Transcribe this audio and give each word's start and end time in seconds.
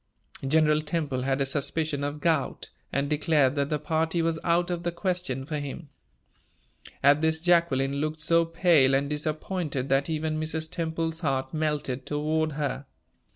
General 0.47 0.81
Temple 0.81 1.21
had 1.21 1.41
a 1.41 1.45
suspicion 1.45 2.03
of 2.03 2.21
gout, 2.21 2.71
and 2.91 3.07
declared 3.07 3.53
that 3.53 3.69
the 3.69 3.77
party 3.77 4.23
was 4.23 4.39
out 4.43 4.71
of 4.71 4.81
the 4.81 4.91
question 4.91 5.45
for 5.45 5.59
him. 5.59 5.89
At 7.03 7.21
this, 7.21 7.39
Jacqueline 7.39 7.97
looked 8.01 8.19
so 8.21 8.43
pale 8.45 8.95
and 8.95 9.07
disappointed 9.11 9.89
that 9.89 10.09
even 10.09 10.39
Mrs. 10.39 10.71
Temple's 10.71 11.19
heart 11.19 11.53
melted 11.53 12.07
toward 12.07 12.53
her. 12.53 12.87